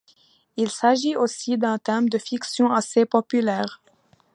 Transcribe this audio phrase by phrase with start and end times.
[0.57, 3.83] Il s’agit aussi d’un thème de fiction assez populaire.